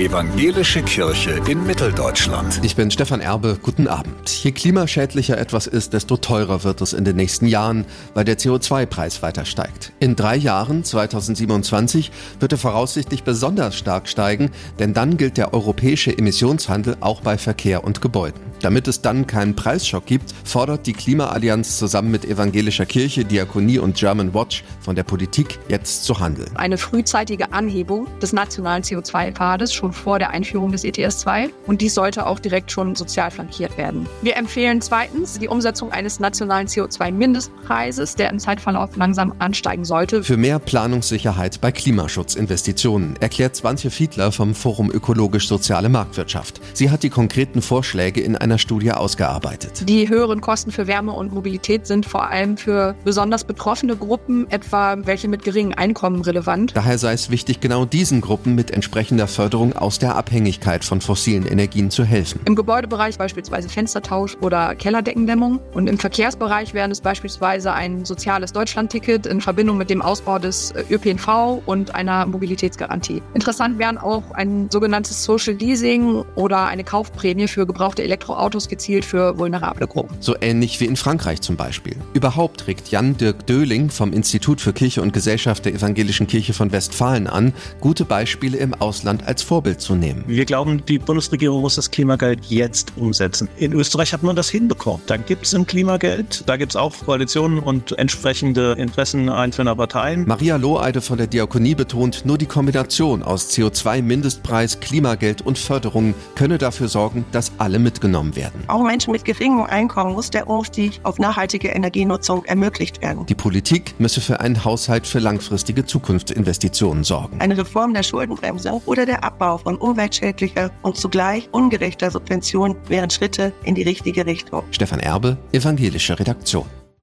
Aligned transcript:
Evangelische 0.00 0.82
Kirche 0.82 1.40
in 1.46 1.64
Mitteldeutschland. 1.64 2.58
Ich 2.64 2.74
bin 2.74 2.90
Stefan 2.90 3.20
Erbe, 3.20 3.56
guten 3.62 3.86
Abend. 3.86 4.28
Je 4.28 4.50
klimaschädlicher 4.50 5.38
etwas 5.38 5.68
ist, 5.68 5.92
desto 5.92 6.16
teurer 6.16 6.64
wird 6.64 6.80
es 6.80 6.94
in 6.94 7.04
den 7.04 7.14
nächsten 7.14 7.46
Jahren, 7.46 7.84
weil 8.12 8.24
der 8.24 8.36
CO2-Preis 8.36 9.22
weiter 9.22 9.44
steigt. 9.44 9.92
In 10.00 10.16
drei 10.16 10.34
Jahren, 10.34 10.82
2027, 10.82 12.10
wird 12.40 12.50
er 12.50 12.58
voraussichtlich 12.58 13.22
besonders 13.22 13.76
stark 13.76 14.08
steigen, 14.08 14.50
denn 14.80 14.94
dann 14.94 15.16
gilt 15.16 15.36
der 15.36 15.54
europäische 15.54 16.18
Emissionshandel 16.18 16.96
auch 16.98 17.20
bei 17.20 17.38
Verkehr 17.38 17.84
und 17.84 18.00
Gebäuden. 18.00 18.40
Damit 18.64 18.88
es 18.88 19.02
dann 19.02 19.26
keinen 19.26 19.54
Preisschock 19.54 20.06
gibt, 20.06 20.34
fordert 20.42 20.86
die 20.86 20.94
Klimaallianz 20.94 21.78
zusammen 21.78 22.10
mit 22.10 22.24
evangelischer 22.24 22.86
Kirche, 22.86 23.24
Diakonie 23.24 23.78
und 23.78 23.94
German 23.94 24.32
Watch 24.32 24.64
von 24.80 24.96
der 24.96 25.02
Politik 25.02 25.58
jetzt 25.68 26.04
zu 26.04 26.18
handeln. 26.18 26.50
Eine 26.56 26.78
frühzeitige 26.78 27.52
Anhebung 27.52 28.06
des 28.22 28.32
nationalen 28.32 28.82
CO2-Pfades 28.82 29.74
schon 29.84 29.92
vor 29.92 30.18
der 30.18 30.30
Einführung 30.30 30.72
des 30.72 30.82
ETS 30.84 31.18
2 31.18 31.50
und 31.66 31.82
dies 31.82 31.94
sollte 31.94 32.26
auch 32.26 32.38
direkt 32.38 32.70
schon 32.70 32.94
sozial 32.94 33.30
flankiert 33.30 33.76
werden. 33.76 34.06
Wir 34.22 34.36
empfehlen 34.36 34.80
zweitens 34.80 35.38
die 35.38 35.48
Umsetzung 35.48 35.92
eines 35.92 36.20
nationalen 36.20 36.66
CO2-Mindestpreises, 36.68 38.16
der 38.16 38.30
im 38.30 38.38
Zeitverlauf 38.38 38.96
langsam 38.96 39.34
ansteigen 39.40 39.84
sollte. 39.84 40.24
Für 40.24 40.38
mehr 40.38 40.58
Planungssicherheit 40.58 41.60
bei 41.60 41.70
Klimaschutzinvestitionen, 41.70 43.16
erklärt 43.20 43.56
Swantje 43.56 43.90
Fiedler 43.90 44.32
vom 44.32 44.54
Forum 44.54 44.90
Ökologisch-Soziale 44.90 45.90
Marktwirtschaft. 45.90 46.62
Sie 46.72 46.90
hat 46.90 47.02
die 47.02 47.10
konkreten 47.10 47.60
Vorschläge 47.60 48.22
in 48.22 48.36
einer 48.36 48.56
Studie 48.56 48.92
ausgearbeitet. 48.92 49.86
Die 49.86 50.08
höheren 50.08 50.40
Kosten 50.40 50.70
für 50.70 50.86
Wärme 50.86 51.12
und 51.12 51.34
Mobilität 51.34 51.86
sind 51.86 52.06
vor 52.06 52.30
allem 52.30 52.56
für 52.56 52.94
besonders 53.04 53.44
betroffene 53.44 53.96
Gruppen, 53.96 54.50
etwa 54.50 54.96
welche 55.04 55.28
mit 55.28 55.44
geringen 55.44 55.74
Einkommen, 55.74 56.22
relevant. 56.22 56.72
Daher 56.74 56.96
sei 56.96 57.12
es 57.12 57.28
wichtig, 57.28 57.60
genau 57.60 57.84
diesen 57.84 58.22
Gruppen 58.22 58.54
mit 58.54 58.70
entsprechender 58.70 59.28
Förderung 59.34 59.73
aus 59.76 59.98
der 59.98 60.16
Abhängigkeit 60.16 60.84
von 60.84 61.00
fossilen 61.00 61.46
Energien 61.46 61.90
zu 61.90 62.04
helfen. 62.04 62.40
Im 62.44 62.54
Gebäudebereich 62.54 63.18
beispielsweise 63.18 63.68
Fenstertausch 63.68 64.36
oder 64.40 64.74
Kellerdeckendämmung 64.74 65.60
und 65.72 65.88
im 65.88 65.98
Verkehrsbereich 65.98 66.74
wären 66.74 66.90
es 66.90 67.00
beispielsweise 67.00 67.72
ein 67.72 68.04
soziales 68.04 68.52
Deutschlandticket 68.52 69.26
in 69.26 69.40
Verbindung 69.40 69.76
mit 69.76 69.90
dem 69.90 70.02
Ausbau 70.02 70.38
des 70.38 70.72
ÖPNV 70.90 71.62
und 71.66 71.94
einer 71.94 72.26
Mobilitätsgarantie. 72.26 73.22
Interessant 73.34 73.78
wären 73.78 73.98
auch 73.98 74.30
ein 74.32 74.68
sogenanntes 74.70 75.24
Social 75.24 75.54
Leasing 75.54 76.24
oder 76.34 76.66
eine 76.66 76.84
Kaufprämie 76.84 77.48
für 77.48 77.66
gebrauchte 77.66 78.02
Elektroautos 78.02 78.68
gezielt 78.68 79.04
für 79.04 79.38
vulnerable 79.38 79.86
Gruppen. 79.86 80.16
So 80.20 80.36
ähnlich 80.40 80.80
wie 80.80 80.86
in 80.86 80.96
Frankreich 80.96 81.40
zum 81.40 81.56
Beispiel. 81.56 81.96
Überhaupt 82.12 82.60
trägt 82.60 82.90
Jan-Dirk 82.90 83.46
Döling 83.46 83.90
vom 83.90 84.12
Institut 84.12 84.60
für 84.60 84.72
Kirche 84.72 85.02
und 85.02 85.12
Gesellschaft 85.12 85.64
der 85.64 85.74
Evangelischen 85.74 86.26
Kirche 86.26 86.52
von 86.52 86.72
Westfalen 86.72 87.26
an, 87.26 87.52
gute 87.80 88.04
Beispiele 88.04 88.58
im 88.58 88.74
Ausland 88.74 89.26
als 89.26 89.42
Vorbild 89.42 89.63
zu 89.72 89.94
nehmen. 89.94 90.24
Wir 90.26 90.44
glauben, 90.44 90.84
die 90.86 90.98
Bundesregierung 90.98 91.62
muss 91.62 91.76
das 91.76 91.90
Klimageld 91.90 92.44
jetzt 92.46 92.92
umsetzen. 92.96 93.48
In 93.56 93.72
Österreich 93.72 94.12
hat 94.12 94.22
man 94.22 94.36
das 94.36 94.50
hinbekommen. 94.50 95.02
Da 95.06 95.16
gibt 95.16 95.46
es 95.46 95.54
ein 95.54 95.66
Klimageld, 95.66 96.44
da 96.46 96.56
gibt 96.56 96.72
es 96.72 96.76
auch 96.76 96.94
Koalitionen 97.04 97.58
und 97.58 97.98
entsprechende 97.98 98.72
Interessen 98.72 99.28
einzelner 99.28 99.74
Parteien. 99.74 100.26
Maria 100.26 100.56
Lohheide 100.56 101.00
von 101.00 101.16
der 101.18 101.26
Diakonie 101.26 101.74
betont, 101.74 102.26
nur 102.26 102.38
die 102.38 102.46
Kombination 102.46 103.22
aus 103.22 103.50
CO2-Mindestpreis, 103.50 104.80
Klimageld 104.80 105.42
und 105.42 105.58
Förderung 105.58 106.14
könne 106.34 106.58
dafür 106.58 106.88
sorgen, 106.88 107.24
dass 107.32 107.52
alle 107.58 107.78
mitgenommen 107.78 108.36
werden. 108.36 108.64
Auch 108.68 108.82
Menschen 108.82 109.12
mit 109.12 109.24
geringem 109.24 109.64
Einkommen 109.64 110.12
muss 110.12 110.30
der 110.30 110.48
Umstieg 110.48 111.00
auf 111.02 111.18
nachhaltige 111.18 111.68
Energienutzung 111.68 112.44
ermöglicht 112.44 113.00
werden. 113.00 113.24
Die 113.26 113.34
Politik 113.34 113.94
müsse 113.98 114.20
für 114.20 114.40
einen 114.40 114.64
Haushalt 114.64 115.06
für 115.06 115.20
langfristige 115.20 115.86
Zukunftsinvestitionen 115.86 117.04
sorgen. 117.04 117.40
Eine 117.40 117.56
Reform 117.56 117.94
der 117.94 118.02
Schuldenbremse 118.02 118.80
oder 118.86 119.06
der 119.06 119.24
Abbau 119.24 119.53
von 119.58 119.76
umweltschädlicher 119.76 120.70
und 120.82 120.96
zugleich 120.96 121.48
ungerechter 121.52 122.10
Subventionen 122.10 122.76
wären 122.88 123.10
Schritte 123.10 123.52
in 123.64 123.74
die 123.74 123.82
richtige 123.82 124.26
Richtung. 124.26 124.62
Stefan 124.70 125.00
Erbe, 125.00 125.36
Evangelische 125.52 126.18
Redaktion. 126.18 126.66